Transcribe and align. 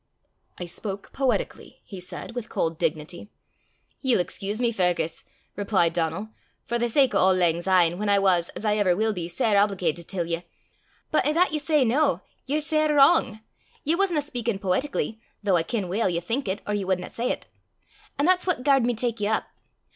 "I 0.59 0.65
spoke 0.65 1.13
poetically," 1.13 1.81
he 1.83 1.99
said, 1.99 2.33
with 2.33 2.49
cold 2.49 2.79
dignity. 2.79 3.29
"Ye'll 3.99 4.19
excuse 4.19 4.59
me, 4.59 4.71
Fergus," 4.71 5.23
replied 5.55 5.93
Donal," 5.93 6.29
for 6.67 6.79
the 6.79 6.89
sake 6.89 7.13
o' 7.13 7.19
auld 7.19 7.37
langsyne, 7.37 7.99
whan 7.99 8.09
I 8.09 8.17
was, 8.17 8.49
as 8.55 8.65
I 8.65 8.77
ever 8.77 8.95
will 8.95 9.13
be, 9.13 9.27
sair 9.27 9.53
obligatit 9.57 10.07
till 10.07 10.25
ye 10.25 10.41
but 11.11 11.23
i' 11.23 11.33
that 11.33 11.53
ye 11.53 11.59
say 11.59 11.85
noo, 11.85 12.19
ye're 12.47 12.61
sair 12.61 12.91
wrang: 12.95 13.41
ye 13.83 13.93
wasna 13.93 14.21
speykin' 14.23 14.57
poetically, 14.57 15.19
though 15.43 15.55
I 15.55 15.61
ken 15.61 15.87
weel 15.87 16.09
ye 16.09 16.19
think 16.19 16.47
it, 16.47 16.61
or 16.65 16.73
ye 16.73 16.83
wadna 16.83 17.07
say 17.09 17.35
't; 17.35 17.45
an' 18.17 18.25
that's 18.25 18.47
what 18.47 18.63
garred 18.63 18.87
me 18.87 18.95
tak 18.95 19.19
ye 19.21 19.27
up. 19.27 19.43